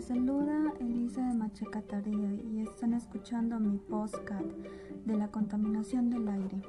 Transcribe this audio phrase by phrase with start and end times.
[0.00, 4.44] saluda Elisa de Machacataría y están escuchando mi postcard
[5.06, 6.60] de la contaminación del aire.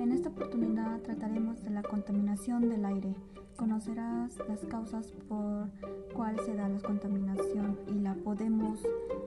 [0.00, 3.14] En esta oportunidad trataremos de la contaminación del aire.
[3.56, 5.68] Conocerás las causas por
[6.12, 8.80] cuál se da la contaminación y la podemos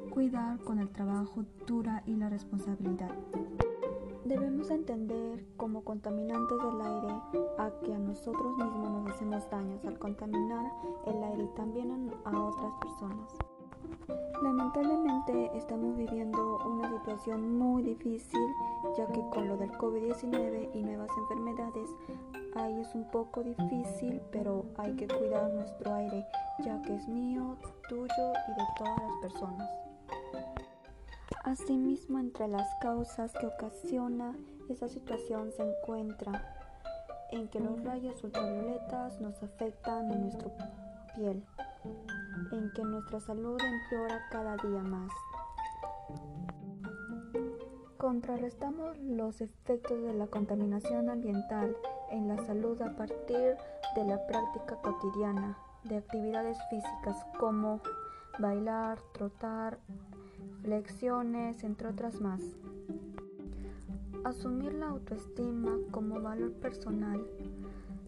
[0.09, 3.11] cuidar con el trabajo dura y la responsabilidad.
[4.25, 7.13] Debemos entender como contaminantes del aire
[7.57, 10.71] a que a nosotros mismos hacemos daños al contaminar
[11.05, 13.37] el aire y también a otras personas.
[14.41, 18.41] Lamentablemente estamos viviendo una situación muy difícil
[18.97, 21.89] ya que con lo del COVID-19 y nuevas enfermedades
[22.55, 26.25] ahí es un poco difícil pero hay que cuidar nuestro aire
[26.63, 27.57] ya que es mío,
[27.89, 29.69] tuyo y de todas las personas.
[31.43, 34.35] Asimismo, entre las causas que ocasiona
[34.69, 36.60] esa situación se encuentra
[37.31, 40.49] en que los rayos ultravioletas nos afectan en nuestra
[41.15, 41.43] piel,
[42.51, 45.11] en que nuestra salud empeora cada día más.
[47.97, 51.75] Contrarrestamos los efectos de la contaminación ambiental
[52.09, 53.55] en la salud a partir
[53.95, 57.81] de la práctica cotidiana de actividades físicas como
[58.39, 59.79] bailar, trotar,
[60.63, 62.41] lecciones, entre otras más.
[64.23, 67.25] Asumir la autoestima como valor personal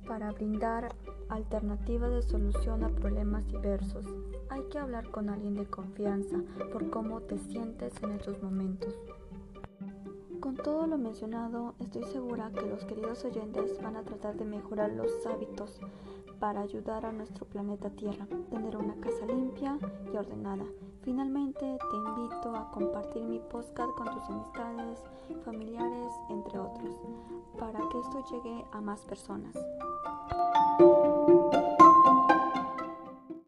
[0.08, 0.96] para brindar
[1.30, 4.06] alternativas de solución a problemas diversos.
[4.50, 6.38] Hay que hablar con alguien de confianza
[6.72, 8.94] por cómo te sientes en estos momentos.
[10.44, 14.92] Con todo lo mencionado, estoy segura que los queridos oyentes van a tratar de mejorar
[14.92, 15.80] los hábitos
[16.38, 19.80] para ayudar a nuestro planeta Tierra, tener una casa limpia
[20.14, 20.66] y ordenada.
[21.02, 25.00] Finalmente, te invito a compartir mi podcast con tus amistades,
[25.46, 26.94] familiares, entre otros,
[27.58, 29.56] para que esto llegue a más personas.